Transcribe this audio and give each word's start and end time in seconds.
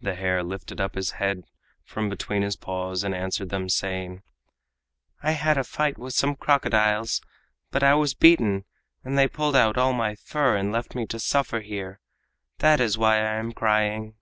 The 0.00 0.16
hare 0.16 0.42
lifted 0.42 0.80
up 0.80 0.96
his 0.96 1.12
head 1.12 1.44
from 1.84 2.08
between 2.08 2.42
his 2.42 2.56
paws, 2.56 3.04
and 3.04 3.14
answered 3.14 3.50
them, 3.50 3.68
saying: 3.68 4.24
"I 5.22 5.30
had 5.30 5.56
a 5.56 5.62
fight 5.62 5.96
with 5.96 6.12
some 6.12 6.34
crocodiles, 6.34 7.20
but 7.70 7.84
I 7.84 7.94
was 7.94 8.14
beaten, 8.14 8.64
and 9.04 9.16
they 9.16 9.28
pulled 9.28 9.54
out 9.54 9.78
all 9.78 9.92
my 9.92 10.16
fur 10.16 10.56
and 10.56 10.72
left 10.72 10.96
me 10.96 11.06
to 11.06 11.20
suffer 11.20 11.60
here—that 11.60 12.80
is 12.80 12.98
why 12.98 13.18
I 13.18 13.34
am 13.34 13.52
crying." 13.52 14.16